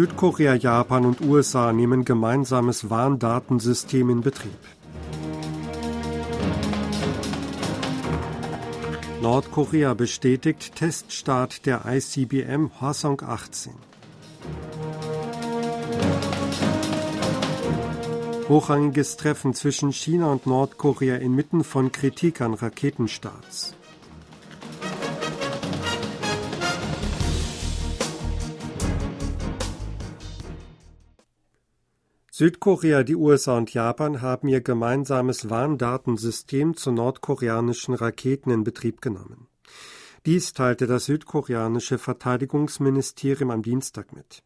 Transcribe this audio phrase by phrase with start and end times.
[0.00, 4.56] Südkorea, Japan und USA nehmen gemeinsames Warndatensystem in Betrieb.
[9.20, 13.74] Nordkorea bestätigt Teststart der ICBM Hwasong 18.
[18.48, 23.74] Hochrangiges Treffen zwischen China und Nordkorea inmitten von Kritik an Raketenstarts.
[32.40, 39.46] Südkorea, die USA und Japan haben ihr gemeinsames Warndatensystem zu nordkoreanischen Raketen in Betrieb genommen.
[40.24, 44.42] Dies teilte das südkoreanische Verteidigungsministerium am Dienstag mit.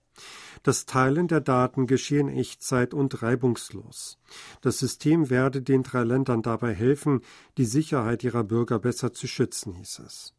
[0.65, 4.19] Das Teilen der Daten geschehe in Echtzeit und reibungslos.
[4.61, 7.21] Das System werde den drei Ländern dabei helfen,
[7.59, 10.35] die Sicherheit ihrer Bürger besser zu schützen, hieß es.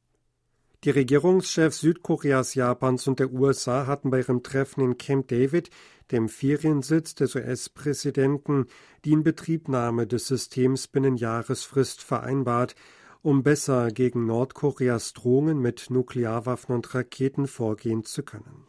[0.85, 5.71] Die Regierungschefs Südkoreas, Japans und der USA hatten bei ihrem Treffen in Camp David
[6.11, 8.67] dem Feriensitz des US-Präsidenten,
[9.03, 12.75] die Inbetriebnahme des Systems binnen Jahresfrist vereinbart,
[13.23, 18.67] um besser gegen Nordkoreas Drohungen mit Nuklearwaffen und Raketen vorgehen zu können.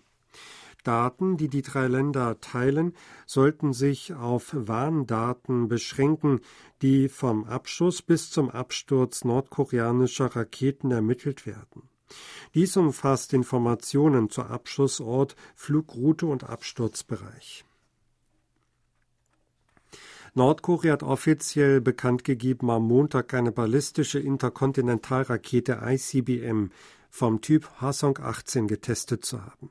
[0.84, 2.94] Daten, die die drei Länder teilen,
[3.26, 6.40] sollten sich auf Warndaten beschränken,
[6.80, 11.90] die vom Abschuss bis zum Absturz nordkoreanischer Raketen ermittelt werden.
[12.54, 17.64] Dies umfasst Informationen zu Abschussort, Flugroute und Absturzbereich.
[20.34, 26.70] Nordkorea hat offiziell bekannt gegeben, am Montag eine ballistische Interkontinentalrakete ICBM
[27.08, 29.70] vom Typ Hwasong 18 getestet zu haben.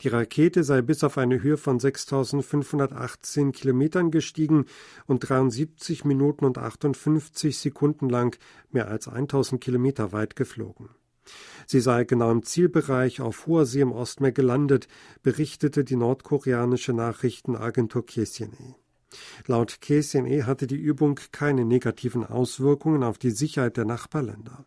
[0.00, 4.66] Die Rakete sei bis auf eine Höhe von 6518 Kilometern gestiegen
[5.06, 8.36] und 73 Minuten und 58 Sekunden lang
[8.72, 10.88] mehr als 1000 Kilometer weit geflogen.
[11.66, 14.88] Sie sei genau im Zielbereich auf hoher See im Ostmeer gelandet,
[15.22, 18.76] berichtete die nordkoreanische Nachrichtenagentur KCNA.
[19.46, 24.64] Laut KCNA hatte die Übung keine negativen Auswirkungen auf die Sicherheit der Nachbarländer.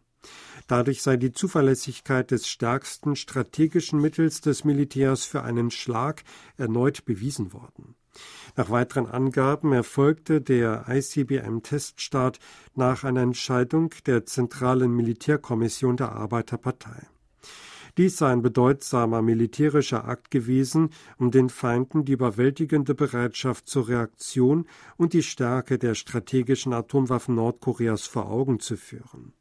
[0.67, 6.23] Dadurch sei die Zuverlässigkeit des stärksten strategischen Mittels des Militärs für einen Schlag
[6.57, 7.95] erneut bewiesen worden.
[8.55, 12.39] Nach weiteren Angaben erfolgte der ICBM-Teststart
[12.75, 17.07] nach einer Entscheidung der Zentralen Militärkommission der Arbeiterpartei.
[17.97, 24.67] Dies sei ein bedeutsamer militärischer Akt gewesen, um den Feinden die überwältigende Bereitschaft zur Reaktion
[24.97, 29.33] und die Stärke der strategischen Atomwaffen Nordkoreas vor Augen zu führen.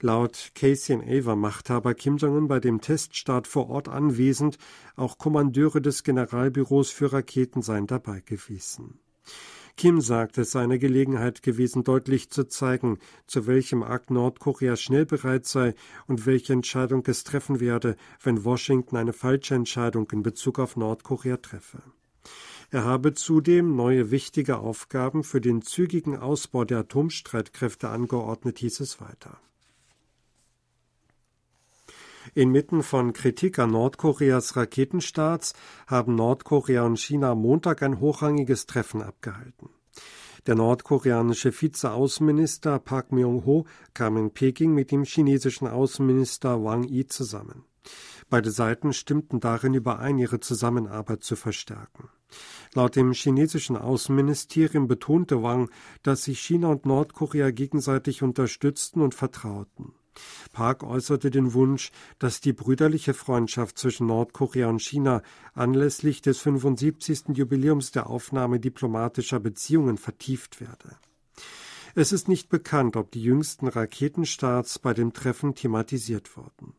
[0.00, 4.56] Laut KCNA war Machthaber Kim Jong-un bei dem Teststart vor Ort anwesend,
[4.94, 9.00] auch Kommandeure des Generalbüros für Raketen seien dabei gewesen.
[9.76, 15.06] Kim sagte, es sei eine Gelegenheit gewesen, deutlich zu zeigen, zu welchem Akt Nordkorea schnell
[15.06, 15.74] bereit sei
[16.06, 21.36] und welche Entscheidung es treffen werde, wenn Washington eine falsche Entscheidung in Bezug auf Nordkorea
[21.36, 21.82] treffe.
[22.70, 29.00] Er habe zudem neue wichtige Aufgaben für den zügigen Ausbau der Atomstreitkräfte angeordnet, hieß es
[29.00, 29.40] weiter.
[32.38, 35.54] Inmitten von Kritik an Nordkoreas Raketenstarts
[35.88, 39.70] haben Nordkorea und China Montag ein hochrangiges Treffen abgehalten.
[40.46, 47.64] Der nordkoreanische Vizeaußenminister Park Myung-ho kam in Peking mit dem chinesischen Außenminister Wang Yi zusammen.
[48.30, 52.08] Beide Seiten stimmten darin überein, ihre Zusammenarbeit zu verstärken.
[52.72, 55.70] Laut dem chinesischen Außenministerium betonte Wang,
[56.04, 59.94] dass sich China und Nordkorea gegenseitig unterstützten und vertrauten.
[60.52, 65.22] Park äußerte den Wunsch, dass die brüderliche Freundschaft zwischen Nordkorea und China
[65.54, 67.28] anlässlich des 75.
[67.34, 70.96] Jubiläums der Aufnahme diplomatischer Beziehungen vertieft werde.
[71.94, 76.74] Es ist nicht bekannt, ob die jüngsten Raketenstarts bei dem Treffen thematisiert wurden.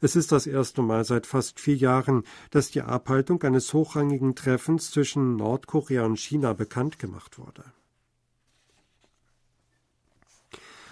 [0.00, 4.90] Es ist das erste Mal seit fast vier Jahren, dass die Abhaltung eines hochrangigen Treffens
[4.90, 7.64] zwischen Nordkorea und China bekannt gemacht wurde.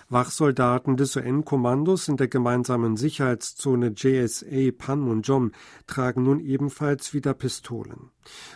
[0.09, 5.51] Wachsoldaten des UN-Kommandos in der gemeinsamen Sicherheitszone JSA Panmunjom
[5.89, 8.11] tragen nun ebenfalls wieder Pistolen.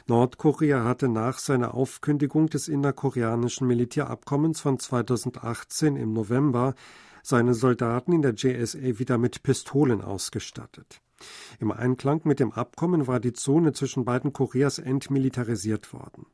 [0.06, 6.74] Nordkorea hatte nach seiner Aufkündigung des innerkoreanischen Militärabkommens von 2018 im November
[7.24, 11.00] seine Soldaten in der JSA wieder mit Pistolen ausgestattet.
[11.58, 16.26] Im Einklang mit dem Abkommen war die Zone zwischen beiden Koreas entmilitarisiert worden.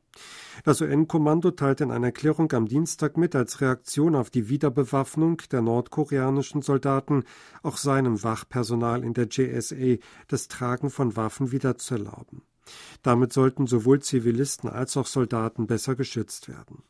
[0.63, 5.61] Das UN-Kommando teilte in einer Erklärung am Dienstag mit, als Reaktion auf die Wiederbewaffnung der
[5.61, 7.23] nordkoreanischen Soldaten
[7.63, 9.97] auch seinem Wachpersonal in der JSA
[10.27, 12.43] das Tragen von Waffen wieder zu erlauben.
[13.01, 16.83] Damit sollten sowohl Zivilisten als auch Soldaten besser geschützt werden.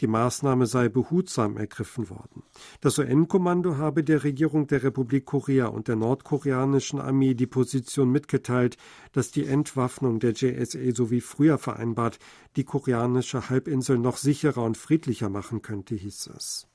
[0.00, 2.42] Die Maßnahme sei behutsam ergriffen worden.
[2.80, 8.76] Das UN-Kommando habe der Regierung der Republik Korea und der nordkoreanischen Armee die Position mitgeteilt,
[9.12, 12.18] dass die Entwaffnung der JSA so wie früher vereinbart
[12.56, 16.66] die koreanische Halbinsel noch sicherer und friedlicher machen könnte, hieß es.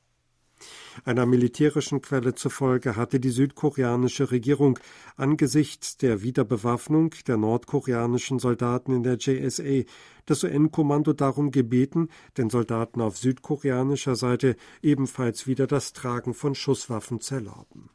[1.03, 4.79] Einer militärischen Quelle zufolge hatte die südkoreanische Regierung
[5.17, 9.83] angesichts der Wiederbewaffnung der nordkoreanischen Soldaten in der JSA
[10.25, 17.19] das UN-Kommando darum gebeten, den Soldaten auf südkoreanischer Seite ebenfalls wieder das Tragen von Schusswaffen
[17.19, 17.89] zu erlauben.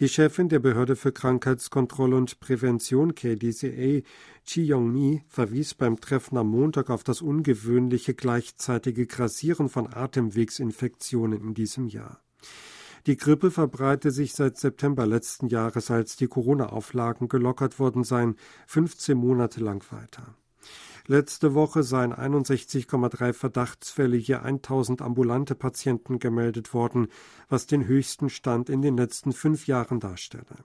[0.00, 4.02] Die Chefin der Behörde für Krankheitskontrolle und Prävention KDCA,
[4.44, 11.54] Chi Yong-mi, verwies beim Treffen am Montag auf das ungewöhnliche gleichzeitige Grassieren von Atemwegsinfektionen in
[11.54, 12.22] diesem Jahr.
[13.06, 18.36] Die Grippe verbreite sich seit September letzten Jahres, als die Corona-Auflagen gelockert worden seien,
[18.66, 20.34] 15 Monate lang weiter.
[21.06, 27.08] Letzte Woche seien 61,3 Verdachtsfälle je 1000 ambulante Patienten gemeldet worden,
[27.48, 30.64] was den höchsten Stand in den letzten fünf Jahren darstelle.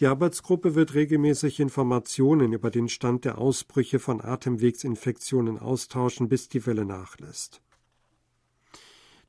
[0.00, 6.66] Die Arbeitsgruppe wird regelmäßig Informationen über den Stand der Ausbrüche von Atemwegsinfektionen austauschen, bis die
[6.66, 7.62] Welle nachlässt.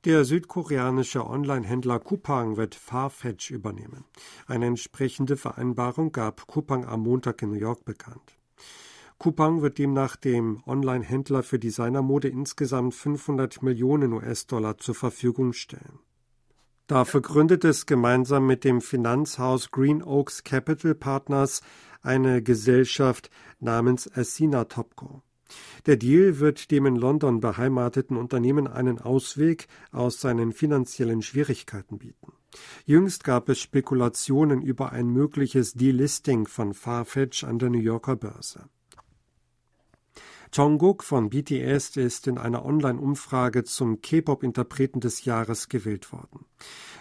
[0.05, 4.05] Der südkoreanische Online-Händler Coupang wird Farfetch übernehmen.
[4.45, 8.37] Eine entsprechende Vereinbarung gab Coupang am Montag in New York bekannt.
[9.17, 15.97] Coupang wird demnach dem Online-Händler für Designermode insgesamt 500 Millionen US-Dollar zur Verfügung stellen.
[16.85, 21.63] Dafür gründet es gemeinsam mit dem Finanzhaus Green Oaks Capital Partners
[22.03, 25.23] eine Gesellschaft namens Asina Topco.
[25.85, 32.33] Der Deal wird dem in London beheimateten Unternehmen einen Ausweg aus seinen finanziellen Schwierigkeiten bieten.
[32.85, 38.69] Jüngst gab es Spekulationen über ein mögliches Delisting von Farfetch an der New Yorker Börse.
[40.55, 46.45] Jungkook von BTS ist in einer Online-Umfrage zum K-Pop-Interpreten des Jahres gewählt worden.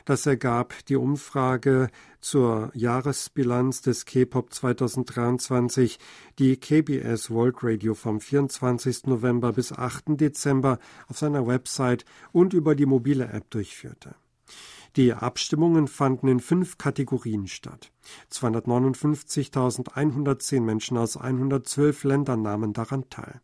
[0.04, 1.88] Das ergab die Umfrage
[2.20, 6.00] zur Jahresbilanz des K-Pop 2023,
[6.40, 9.06] die KBS World Radio vom 24.
[9.06, 10.20] November bis 8.
[10.20, 14.16] Dezember auf seiner Website und über die mobile App durchführte.
[14.96, 17.90] Die Abstimmungen fanden in fünf Kategorien statt.
[18.30, 23.40] 259.110 Menschen aus 112 Ländern nahmen daran teil.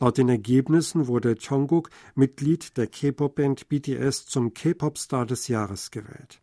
[0.00, 6.40] Laut den Ergebnissen wurde Jungkook Mitglied der K-Pop-Band BTS zum K-Pop-Star des Jahres gewählt.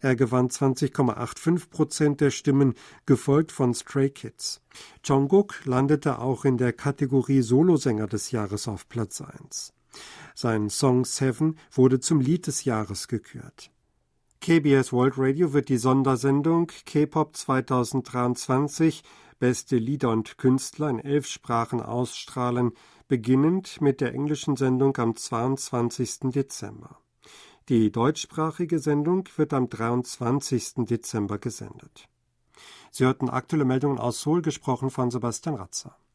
[0.00, 2.74] Er gewann 20,85 Prozent der Stimmen,
[3.06, 4.60] gefolgt von Stray Kids.
[5.04, 9.72] Jungkook landete auch in der Kategorie Solosänger des Jahres auf Platz 1.
[10.34, 13.72] Sein Song Seven wurde zum Lied des Jahres gekürt.
[14.40, 19.02] KBS World Radio wird die Sondersendung K-Pop 2023
[19.38, 22.72] beste Lieder und Künstler in elf Sprachen ausstrahlen,
[23.08, 26.30] beginnend mit der englischen Sendung am 22.
[26.30, 26.98] Dezember.
[27.68, 30.86] Die deutschsprachige Sendung wird am 23.
[30.86, 32.08] Dezember gesendet.
[32.90, 35.98] Sie hörten aktuelle Meldungen aus Seoul, gesprochen von Sebastian Ratzer.